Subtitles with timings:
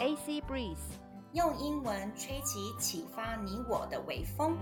[0.00, 0.78] AC Breeze，
[1.34, 4.56] 用英文吹起启发你我的微风。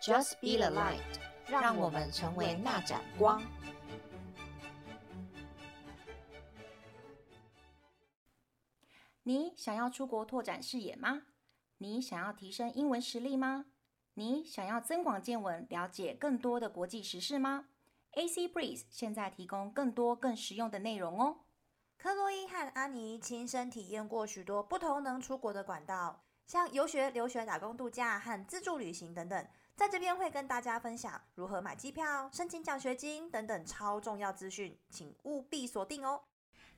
[0.00, 1.00] Just be the light，
[1.48, 3.42] 让我们成为那盏光。
[9.24, 11.22] 你想要出国拓展视野吗？
[11.78, 13.66] 你想要提升英文实力吗？
[14.14, 17.69] 你想要增广见闻，了解更多的国际时事吗
[18.12, 21.40] ？AC Breeze 现在提供更多更实用的内容哦。
[21.96, 29.46] 克洛伊和安妮亲身体验过许多不同能出国的管道，像游学、留学、打工度假和自助旅行等等。
[29.76, 36.22] 在这边会跟大家分享如何买机票、申请奖学金等等超重要资讯，请务必锁定哦。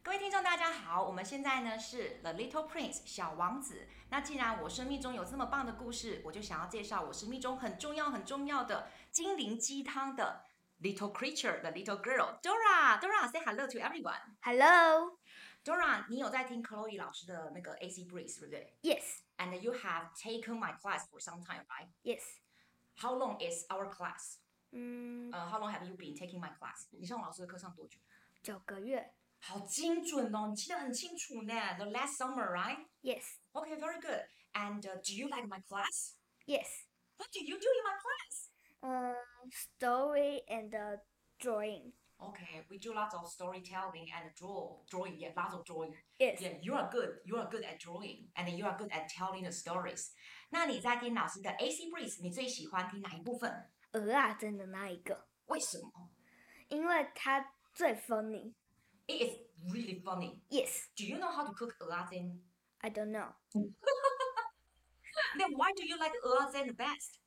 [0.03, 3.87] 各位听众，大家好，我们现在呢是 The Little Prince 小王子。
[4.11, 10.45] 那既然我生命中有这么棒的故事，我就想要介绍我生命中很重要很重要的精灵鸡汤的
[10.82, 18.78] Little Creature，The Little Girl Dora。Dora，say hello to everyone。Hello。Dora，你有在听 Chloe 老师的那个 AC Breeze，对不对？
[18.82, 21.90] Yes。And you have taken my class for some time, right?
[22.04, 24.38] Yes。How long is our class?
[24.72, 25.32] 嗯。
[25.32, 26.88] 呃，How long have you been taking my class？
[26.92, 28.00] 你上我老师的课上多久？
[28.44, 29.14] 九个月。
[29.40, 31.54] 好精准哦，你记得很清楚呢。
[31.78, 32.88] The last summer, right?
[33.02, 33.24] Yes.
[33.54, 34.26] Okay, very good.
[34.54, 36.16] And uh, do you like my class?
[36.46, 36.86] Yes.
[37.18, 38.50] What do you do in my class?
[38.84, 39.16] Um,
[39.52, 40.98] story and uh,
[41.42, 41.92] drawing.
[42.20, 45.20] Okay, we do lots of storytelling and draw, drawing.
[45.20, 45.94] Yeah, lots of drawing.
[46.20, 46.42] Yes.
[46.42, 47.10] Yeah, you are good.
[47.26, 50.12] You are good at drawing, and you are good at telling the stories.
[50.50, 53.70] 那你在听老师的 AC Breeze，你最喜欢听哪一部分？
[53.92, 55.28] 蚵仔煎的那一个。
[55.48, 56.10] 为什么？
[56.70, 59.38] 因为它最 funny。It is
[59.72, 60.40] really funny.
[60.50, 60.88] Yes.
[60.96, 62.42] Do you know how to cook 蚵仔煎
[62.80, 63.34] I don't know.
[65.38, 67.20] Then why do you like 蚵仔煎 the best?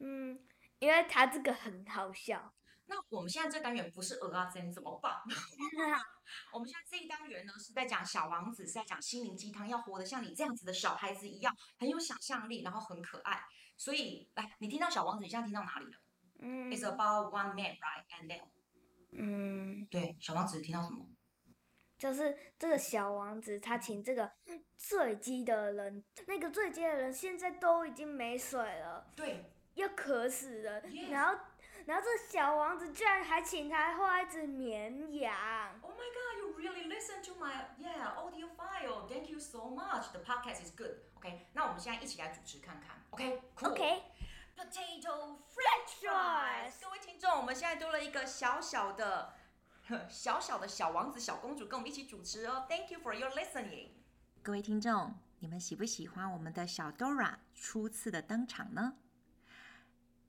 [0.00, 0.38] 嗯，
[0.83, 2.53] 因为他这个很好笑。
[2.87, 5.15] 那我们现在这单元不是蚵仔煎怎么办？
[6.51, 13.41] 我们现在这一单元呢是在讲小王子，是在讲心灵鸡汤，要活得像你这样子的小孩子一样，很有想象力，然后很可爱。
[13.77, 15.97] 所以，来，你听到小王子，你现在听到哪里了？
[16.39, 16.69] 嗯。
[16.69, 18.05] It's about one man, right?
[18.09, 18.43] And then.
[19.13, 19.87] 嗯。
[19.89, 21.07] 对，小王子听到什么？
[21.97, 24.29] 就是这个小王子，他请这个
[24.77, 30.81] 坠机的人，那个坠机的人现在都已经没水了，对，要渴死了。
[31.09, 31.39] 然后，
[31.85, 35.79] 然后这小王子居然还请他画一只绵羊。
[35.81, 36.39] Oh my God!
[36.39, 39.07] You really listen to my yeah audio file.
[39.07, 40.11] Thank you so much.
[40.11, 40.95] The podcast is good.
[41.15, 42.97] OK，那我们现在一起来主持看看。
[43.11, 43.71] OK，Cool.
[43.71, 44.03] OK。
[44.55, 46.73] Potato French fries。
[46.81, 49.33] 各位听众，我们现在多了一个小小的。
[50.09, 52.65] 小小的小王子、小公主跟我们一起主持哦。
[52.69, 53.89] Thank you for your listening。
[54.41, 58.93] 各位听众，你们喜不喜欢我们的小 Dora 初次的登场呢？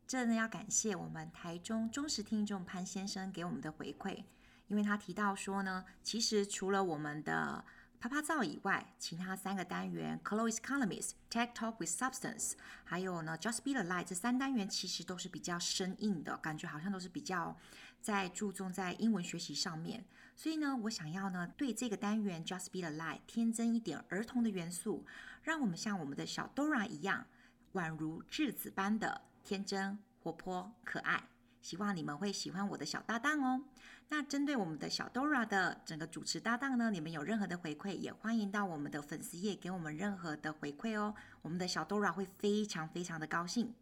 [0.07, 4.25] 这呢要感谢我们台中忠实听众潘先生给我们的回馈，
[4.69, 7.65] 因为他提到说呢，其实除了我们的
[7.99, 12.53] 趴趴照以外，其他三个单元 Chloe's Columnist、Tech Talk with Substance，
[12.85, 17.57] 还有呢 Just Be the Light 这三单元其实都是比较生硬的，感觉好像都是比较。
[18.03, 20.05] 在注重在英文学习上面，
[20.37, 25.07] 所以呢，我想要呢对这个单元 Just Be the Light 添增一点儿童的元素，
[25.43, 27.27] 让我们像我们的小 Dora 一样，
[27.73, 31.23] 宛如稚子般的天真、活泼、可爱。
[31.61, 33.65] 希望你们会喜欢我的小搭档哦。
[34.09, 41.15] 那针对我们的小 Dora 的整个主持搭档呢，你们有任何的回馈，也欢迎到我们的粉丝页给我们任何的回馈哦。
[41.41, 43.75] 我们的小 Dora 会非常非常的高兴。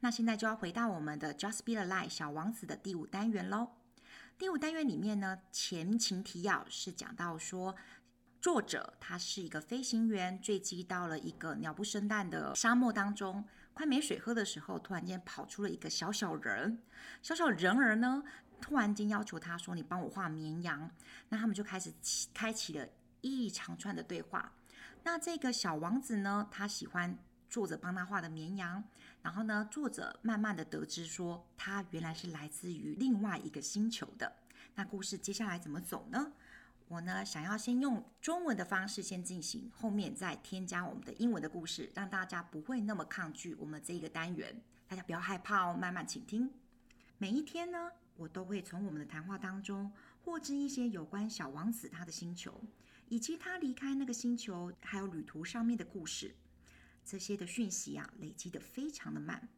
[0.00, 3.68] 那现在就要回到我们的 Just Be the Light 小王子的第五单元喽。
[4.38, 7.76] 第五单元里面呢，前情提要是讲到说，
[8.40, 13.44] 作者他是一个飞行员，坠机到了一个鸟不生蛋的沙漠当中，
[13.80, 16.82] 快没水喝的时候，突然间跑出了一个小小人，
[17.22, 18.22] 小小人儿呢，
[18.60, 20.90] 突然间要求他说：“你帮我画绵羊。”
[21.30, 21.90] 那他们就开始
[22.34, 22.86] 开启了
[23.22, 24.52] 一长串的对话。
[25.02, 28.84] 那这个小王子呢，他喜欢作者帮他画的绵羊。
[29.22, 34.30] 然后呢，作者慢慢的得知说，他原来是来自于另外一个星球的。
[34.74, 36.32] 那故事接下来怎么走呢？
[36.90, 44.60] 我呢，想要先用中文的方式先进行，后面再添加我们的英文的故事，让大家不会那么抗拒我们这一个单元。
[44.88, 46.50] 大家不要害怕哦，慢慢请听。
[47.16, 49.92] 每一天呢，我都会从我们的谈话当中
[50.24, 52.60] 获知一些有关小王子他的星球，
[53.08, 56.34] 以及他离开那个星球还有旅途上面的故事。
[57.04, 59.48] 这些的讯息啊，累积得非常的慢，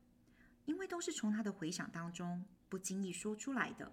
[0.67, 3.91] 因为都是从他的回想当中不经意说出来的。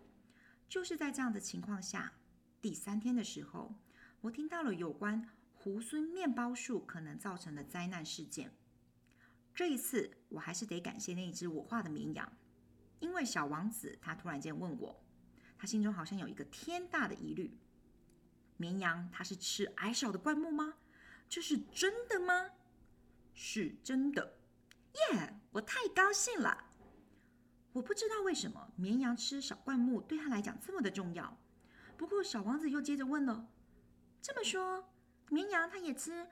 [0.68, 2.12] 就是在这样的情况下，
[2.61, 3.75] 第三天的时候，
[4.21, 5.29] 我听到了有关
[5.61, 8.51] 猢狲面包树可能造成的灾难事件。
[9.53, 12.31] 这一次，我还是得感谢那一只我画的绵羊，
[13.00, 15.03] 因为小王子他突然间问我，
[15.57, 17.57] 他心中好像有一个天大的疑虑，
[18.57, 20.75] 绵羊它是吃矮小的灌木吗？
[21.29, 22.51] 这是真的吗？
[23.33, 24.38] 是真的。
[25.12, 26.65] 耶我太高兴了。
[27.71, 31.38] 我不知道为什么绵羊吃小灌木对他来讲这么的重要。
[32.00, 33.46] 不过小王子又接着问了
[34.24, 34.90] ：“这么说，
[35.28, 36.25] 绵羊它也吃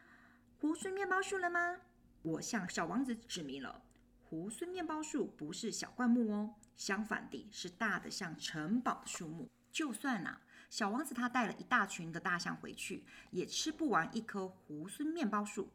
[0.62, 1.81] 猢猻面包树了吗？”
[2.24, 3.84] 我向小王子指明了，
[4.30, 9.50] 猢猻面包树不是小灌木哦，相反地是大的像城堡的树木。
[9.69, 15.69] 就算呐、啊，小王子他带了一大群的大象回去，也吃不完一棵猢猻面包树。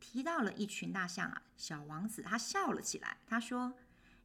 [0.00, 3.74] 提到了一群大象啊，小王子他笑了起来，他说：“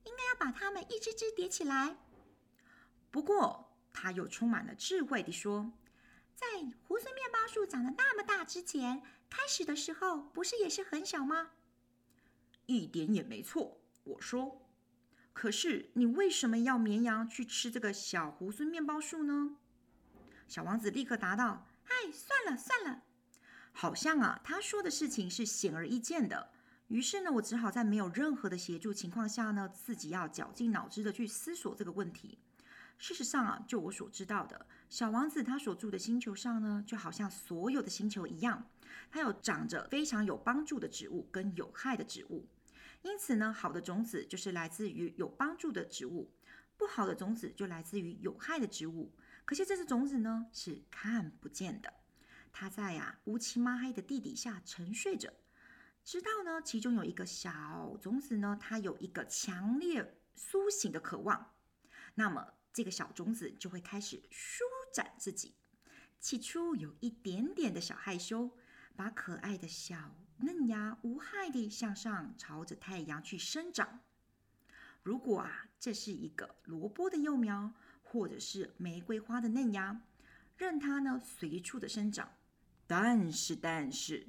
[0.08, 1.98] 应该要把它们一只只叠起来。”
[3.12, 5.74] 不过他又充满了智慧地说
[6.36, 6.46] ：“在
[6.88, 11.52] 猢猻面包树长得那么大之前，开始的时候不是也是很小吗？”
[12.68, 14.66] 一点也没错，我说。
[15.34, 19.56] 可是你为什么要绵羊去吃这个小猢猻面包树呢？
[20.48, 23.04] 小王子立刻答道：“哎，算了算了。”
[23.72, 26.52] 好像啊，他说的事情是显而易见的。
[26.88, 32.40] 于是呢，我只好在没有任何的协助情况下呢，自己要绞尽脑汁的去思索这个问题。
[33.00, 38.70] 事实上啊，就我所知道的，小王子他所住的星球上呢，就好像所有的星球一样，
[39.10, 42.46] 它有长着非常有帮助的植物跟有害的植物。
[43.02, 46.30] 因此呢，好的种子就是来自于有帮助的植物，
[46.76, 49.14] 不好的种子就来自于有害的植物。
[49.46, 51.94] 可是这些种子呢，是看不见的。
[52.52, 55.32] 它在呀乌漆嘛黑的地底下沉睡着，
[56.04, 61.54] 直到呢其中有一个小种子呢，它有一个强烈苏醒的渴望，
[62.16, 65.54] 那么这个小种子就会开始舒展自己。
[66.18, 68.52] 起初有一点点的小害羞，
[68.96, 74.00] 把可爱的小嫩芽无害地向上朝着太阳去生长。
[75.04, 80.02] 如果啊这是一个萝卜的幼苗，或者是玫瑰花的嫩芽，
[80.56, 82.32] 任它呢随处的生长。
[82.88, 84.26] 但是，但是，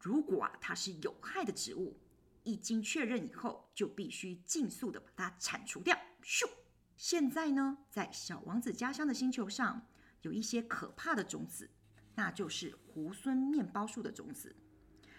[0.00, 1.96] 如果啊，它是有害的植物，
[2.42, 5.96] 一经确认以后，就必须尽速的把它铲除掉。
[6.24, 6.44] 咻！
[6.96, 9.86] 现在呢，在小王子家乡的星球上，
[10.22, 11.70] 有一些可怕的种子，
[12.14, 14.54] 那就是猢狲面包树的种子。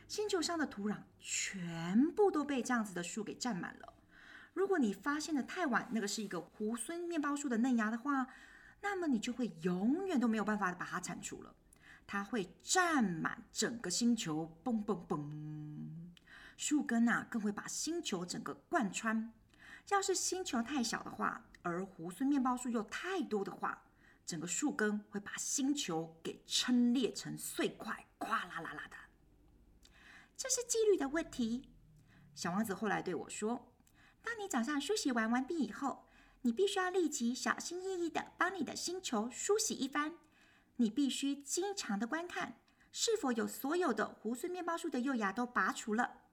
[0.08, 3.94] 星球上的土壤全部都被这样子的树给占满了。
[4.54, 8.28] 如果你发现的太晚，那个是一个猢狲面包树的嫩芽的话，
[8.82, 11.54] 那么你就会永远都没有办法把它铲除了。
[12.08, 15.28] 它会占满整个星球，嘣嘣嘣！
[16.56, 19.34] 树根啊，更会把星球整个贯穿。
[19.90, 23.84] 要是星球太小的话，而猢猻面包树又太多的话，
[24.26, 28.98] 整个树根会把星球给撑裂成碎块，哗啦啦啦的。
[30.36, 31.70] 这是纪律的问题。
[32.34, 33.72] 小王子后来对我说
[34.24, 36.08] ：“当你早上梳洗完完毕以后，
[36.42, 40.18] 你必须要立即小心翼翼地帮你的星球梳洗一番。”
[40.78, 42.60] 你必须经常的观看，
[42.92, 46.24] 是否有所有的猢猻面包树的幼芽都拔除了。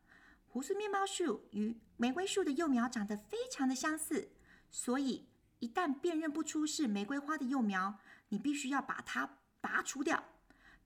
[0.53, 4.33] 胡须面包树与玫瑰树的幼苗长得非常的相似，
[4.71, 5.27] 所以
[5.61, 10.23] 一旦辨认不出是玫瑰花的幼苗，你必须要把它拔除掉。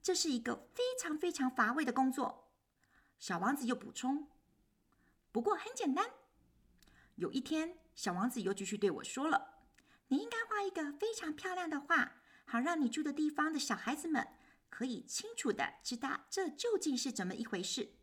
[0.01, 2.53] 这是一个非常非常乏味的工作。
[3.19, 4.29] 小王子又补充
[5.33, 6.11] ：“不过很简单。”
[7.15, 9.65] 有一天，小王子又继续对我说了
[10.07, 14.25] ：“你应该画一个非常漂亮的画。”好让你住的地方的小孩子们
[14.69, 17.96] 可以清楚的知道这究竟是怎么一回事。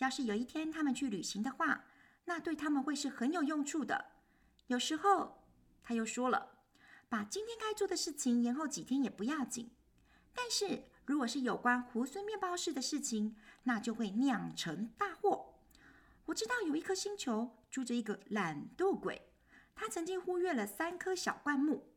[0.00, 1.84] 要是有一天他们去旅行的话，
[2.24, 4.12] 那对他们会是很有用处的。
[4.66, 5.44] 有时候
[5.82, 6.58] 他又说了，
[7.08, 9.70] 把今天该做的事情延后几天也不要紧。
[10.34, 15.54] 但是如果是有关猢狲面包树的事情，那就会酿成大祸。
[16.26, 19.30] 我知道有一颗星球住着一个懒惰鬼，
[19.74, 21.92] 他曾经忽略了三棵小灌木，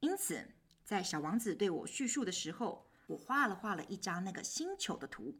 [0.00, 0.48] 因此。
[0.82, 5.38] 在小王子对我叙述的时候，我画了画了一张那个星球的图。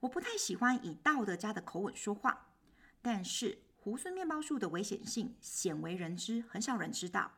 [0.00, 2.54] 我不太喜欢以道德家的口吻说话，
[3.02, 7.32] 但是猢狲面包树的危险性鲜为人知，很少人知道。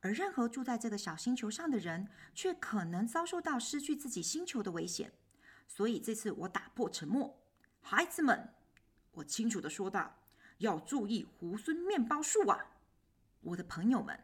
[0.00, 5.12] 而任何住在这个小星球上的人，却可能遭受到失去自己星球的危险。
[5.68, 7.40] 所以这次我打破沉默，
[7.80, 8.52] 孩子们，
[9.12, 10.18] 我清楚地说道：
[10.58, 12.58] 要注意猢狲面包树啊！
[13.42, 14.18] 我的朋友们，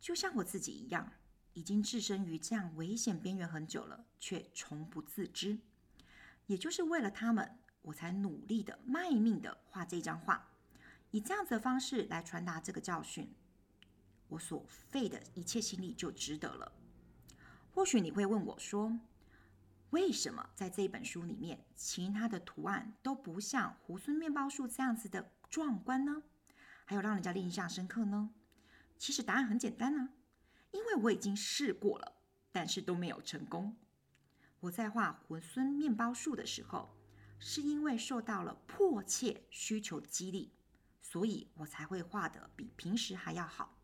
[0.00, 1.12] 就像我自己一样。
[1.54, 5.58] 已经置身于这样危险边缘很久了，却从不自知。
[6.46, 10.52] 也就是为了他们，我才努力的卖命的画这张画，
[11.10, 13.34] 以这样子的方式来传达这个教训。
[14.28, 16.72] 我所费的一切心力就值得了。
[17.70, 18.98] 或许你会问我说，
[19.90, 26.22] 为什么在这本书里面，其他的图案都不像猢狲面包树这样子的壮观呢？
[26.84, 28.30] 还有让人家印象深刻呢？
[28.98, 30.10] 其实答案很简单啊。
[30.72, 32.16] 因为我已经试过了，
[32.52, 33.76] 但是都没有成功。
[34.66, 36.90] 我在画馄饨面包树的时候，
[37.38, 40.50] 是因为受到了迫切需求激励，
[41.00, 43.78] 所以我才会画得比平时还要好。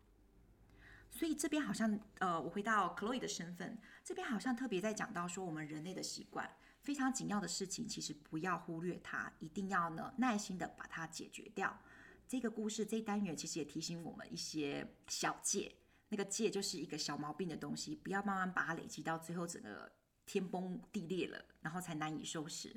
[1.09, 11.79] 所以这边好像，呃，我回到 Chloe 的身份，这边好像特别在讲到说，我们人类的习惯非常紧要的事情，其实不要忽略它，一定要呢耐心的把它解决掉。
[12.27, 15.73] 这个故事这一单元其实也提醒我们一些小戒，
[16.09, 19.89] 那个戒就是一个小毛病的东西，不要慢慢把它累积到最后整个
[20.26, 22.76] 天崩地裂了，然后才难以收拾。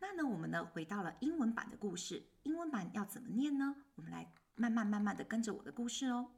[0.00, 3.76] 那呢，我们呢回到了英文版的故事，英文版要怎么念呢？
[3.94, 6.30] 我们来慢慢慢慢的跟着我的故事哦。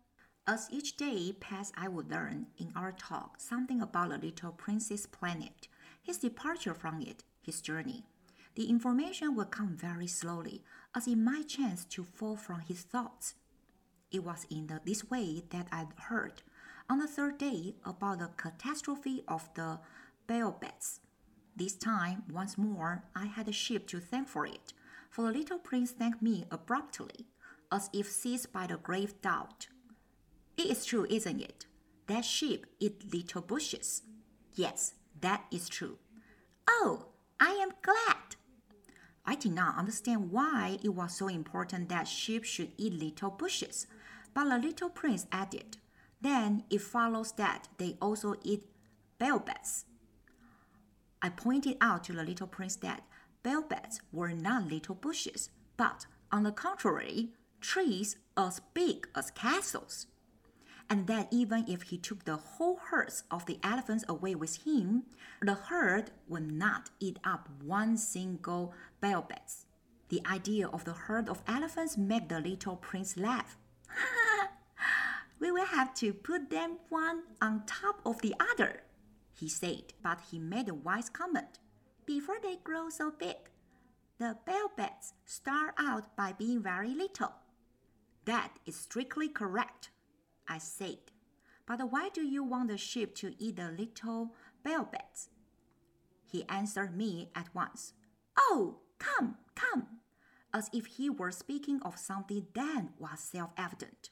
[0.47, 5.07] As each day passed, I would learn in our talk something about the little prince's
[5.07, 5.69] planet,
[6.05, 8.05] his departure from it, his journey.
[8.55, 13.35] The information would come very slowly, as it might chance to fall from his thoughts.
[14.11, 16.43] It was in the, this way that I heard,
[16.89, 19.81] on the third day, about the catastrophe of the
[20.30, 21.00] Baobabs.
[21.56, 24.74] This time, once more, I had a ship to thank for it,
[25.10, 27.26] for the little prince thanked me abruptly,
[27.72, 29.68] as if seized by the grave doubt.
[30.56, 31.66] It is true, isn't it?
[32.06, 34.04] That sheep eat little bushes.
[34.54, 35.98] Yes, that is true.
[36.70, 37.08] Oh,
[37.40, 38.36] I am glad.
[39.26, 43.88] I did not understand why it was so important that sheep should eat little bushes,
[44.36, 45.78] but the little prince added,
[46.22, 48.68] Then it follows that they also eat
[49.18, 49.86] baobabs.
[51.22, 53.04] I pointed out to the little prince that
[53.44, 57.30] baobabs were not little bushes, but on the contrary,
[57.62, 60.08] trees as big as castles
[60.90, 65.04] and that even if he took the whole herds of the elephants away with him,
[65.42, 69.38] the herd would not eat up one single baobab.
[70.10, 73.58] The idea of the herd of elephants made the little prince laugh.
[75.40, 78.82] we will have to put them one on top of the other,
[79.40, 81.60] he said, but he made a wise comment.
[82.06, 83.38] Before they grow so big,
[84.18, 87.32] the baobabs start out by being very little.
[88.26, 89.92] That is strictly correct,
[90.48, 90.98] I said.
[91.66, 95.30] But why do you want the sheep to eat the little baobabs?
[96.26, 97.94] He answered me at once.
[98.38, 100.00] Oh, come, come,
[100.54, 104.10] as if he were speaking of something that was self evident.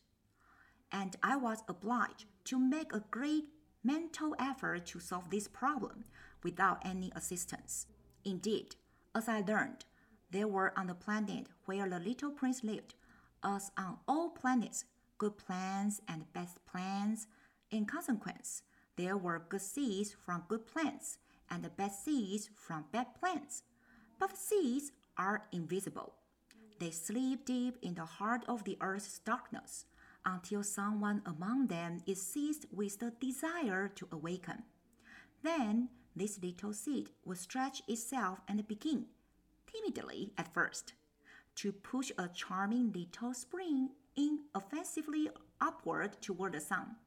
[0.92, 3.46] And I was obliged to make a great
[3.84, 6.06] mental effort to solve this problem
[6.44, 7.88] without any assistance.
[8.26, 8.76] Indeed,
[9.16, 9.86] as I learned,
[10.32, 12.94] there were on the planet where the little prince lived,
[13.44, 14.86] as on all planets,
[15.18, 17.28] good plants and bad plants.
[17.72, 18.64] In consequence,
[18.98, 21.18] there were good seeds from good plants
[21.50, 23.64] and bad seeds from bad plants.
[24.20, 26.14] But the seeds are invisible.
[26.80, 29.86] They sleep deep in the heart of the earth's darkness
[30.28, 34.64] until someone among them is seized with the desire to awaken.
[35.42, 39.06] Then this little seed will stretch itself and begin,
[39.72, 40.94] timidly at first,
[41.56, 45.30] to push a charming little spring inoffensively
[45.62, 46.98] upward toward the sun.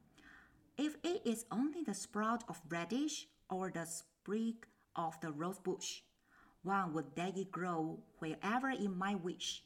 [0.77, 6.01] If it is only the sprout of radish or the sprig of the rose bush,
[6.63, 9.63] one would let it grow wherever it might wish.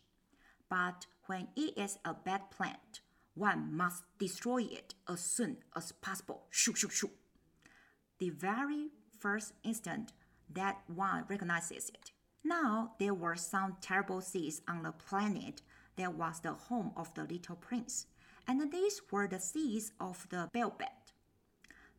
[0.69, 3.01] But when it is a bad plant,
[3.35, 6.43] one must destroy it as soon as possible.
[6.49, 7.11] Shoo, shoo, shoo.
[8.19, 8.87] The very
[9.19, 10.13] first instant
[10.51, 12.11] that one recognizes it.
[12.43, 15.61] Now there were some terrible seeds on the planet
[15.97, 18.07] that was the home of the little prince,
[18.47, 20.89] and these were the seeds of the baobab.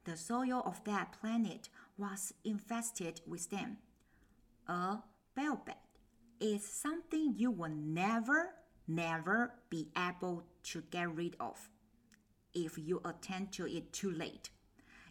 [0.04, 3.78] The soil of that planet was infested with them.
[4.68, 4.98] A
[5.34, 5.76] baobab
[6.40, 8.54] is something you will never,
[8.86, 11.70] never be able to get rid of
[12.54, 14.50] if you attend to it too late.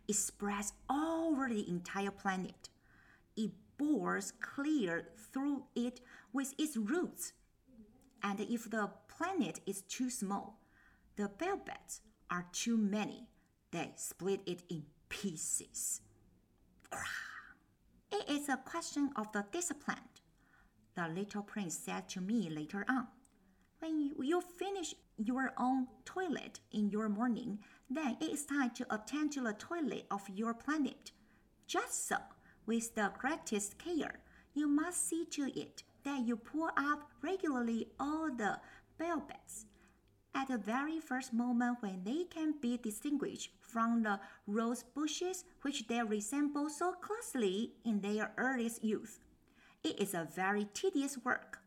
[0.07, 2.69] It spreads over the entire planet.
[3.35, 6.01] It bores clear through it
[6.33, 7.33] with its roots
[8.25, 10.59] and if the planet is too small,
[11.15, 13.27] the baobabs are too many,
[13.69, 16.01] they split it in pieces.
[18.11, 20.09] It is a question of the discipline,
[20.95, 23.07] the little prince said to me later on.
[23.77, 29.31] When you finish your own toilet in your morning, then it is time to attend
[29.33, 31.11] to the toilet of your planet.
[31.67, 32.17] Just so,
[32.65, 34.19] with the greatest care,
[34.53, 38.59] you must see to it that you pull up regularly all the
[38.97, 39.65] baobabs
[40.35, 45.87] at the very first moment when they can be distinguished from the rose bushes which
[45.87, 49.19] they resemble so closely in their earliest youth.
[49.83, 51.59] It is a very tedious work,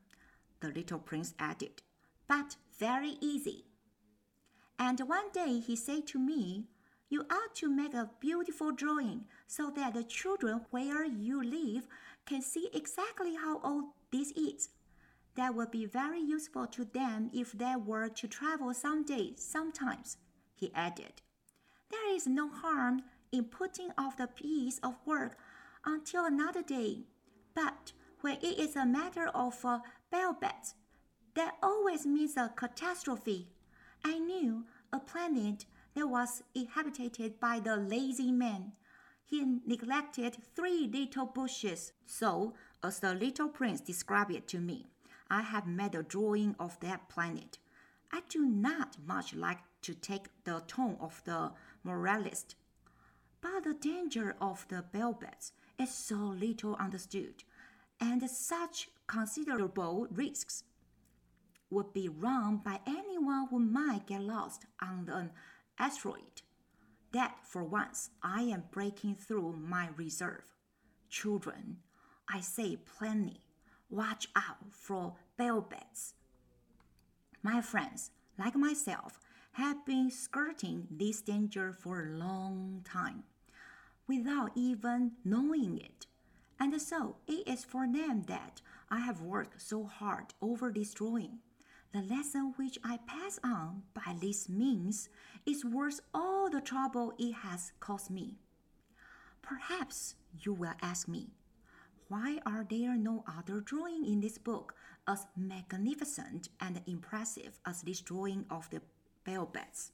[0.61, 1.83] the little prince added,
[2.29, 3.65] but very easy.
[4.79, 6.67] And one day he said to me,
[7.09, 11.89] You ought to make a beautiful drawing so that the children where you live
[12.27, 14.69] can see exactly how old this is.
[15.35, 20.17] That would be very useful to them if they were to travel someday, sometimes,
[20.55, 21.23] he added.
[21.91, 25.39] There is no harm in putting off the piece of work
[25.85, 27.05] until another day,
[27.55, 29.79] but when it is a matter of uh,
[30.11, 30.75] bell beds,
[31.39, 33.47] that always means a catastrophe.
[34.05, 38.73] I knew a planet that was inhabited by the lazy man.
[39.25, 44.87] He neglected three little bushes, so as the little prince described it to me.
[45.31, 47.59] I have made a drawing of that planet.
[48.11, 51.53] I do not much like to take the tone of the
[51.85, 52.57] moralist,
[53.41, 57.45] but the danger of the beds is so little understood,
[58.01, 60.65] and such considerable risks
[61.71, 65.31] would be run by anyone who might get lost on an
[65.79, 66.43] asteroid.
[67.13, 70.55] That for once I am breaking through my reserve.
[71.09, 71.79] Children,
[72.29, 73.41] I say plainly,
[73.89, 76.15] watch out for beds.
[77.43, 79.21] My friends, like myself,
[79.53, 83.25] have been skirting this danger for a long time
[84.07, 86.07] without even knowing it.
[86.61, 88.61] And so it is for them that
[88.91, 91.39] I have worked so hard over this drawing.
[91.93, 95.09] The lesson which I pass on by this means
[95.47, 98.37] is worth all the trouble it has cost me.
[99.41, 101.31] Perhaps you will ask me,
[102.09, 104.75] why are there no other drawing in this book
[105.07, 108.83] as magnificent and impressive as this drawing of the
[109.25, 109.93] bell beds?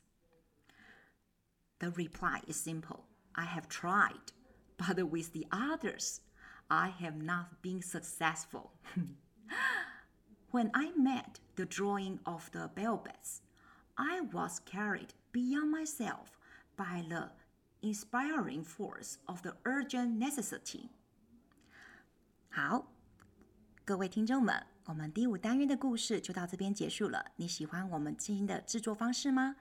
[1.79, 3.05] The reply is simple.
[3.37, 4.33] I have tried,
[4.77, 6.21] but with the others,
[6.69, 8.73] I have not been successful.
[10.54, 13.42] when I made the drawing of the bell beds,
[13.96, 16.38] I was carried beyond myself
[16.76, 17.32] by the
[17.82, 20.90] inspiring force of the urgent necessity.
[22.50, 22.88] 好，
[23.86, 27.32] 各位听众们，我们第五单元的故事就到这边结束了。
[27.36, 29.56] 你喜欢我们今天的制作方式吗？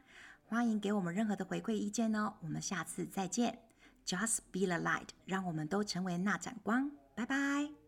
[0.46, 2.34] 欢迎给我们任何的回馈意见哦。
[2.40, 3.58] 我们下次再见。
[4.06, 6.90] Just be the light，让我们都成为那盏光。
[7.14, 7.81] 拜拜。